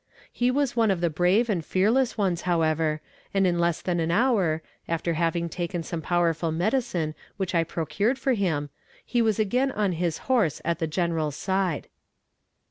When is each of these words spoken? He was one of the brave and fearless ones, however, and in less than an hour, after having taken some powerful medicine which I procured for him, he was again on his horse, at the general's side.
He 0.33 0.49
was 0.49 0.75
one 0.75 0.89
of 0.89 0.99
the 0.99 1.11
brave 1.11 1.47
and 1.47 1.63
fearless 1.63 2.17
ones, 2.17 2.41
however, 2.41 3.01
and 3.35 3.45
in 3.45 3.59
less 3.59 3.83
than 3.83 3.99
an 3.99 4.09
hour, 4.09 4.63
after 4.87 5.13
having 5.13 5.47
taken 5.47 5.83
some 5.83 6.01
powerful 6.01 6.51
medicine 6.51 7.13
which 7.37 7.53
I 7.53 7.63
procured 7.63 8.17
for 8.17 8.33
him, 8.33 8.71
he 9.05 9.21
was 9.21 9.37
again 9.37 9.69
on 9.71 9.91
his 9.91 10.17
horse, 10.25 10.59
at 10.65 10.79
the 10.79 10.87
general's 10.87 11.35
side. 11.35 11.87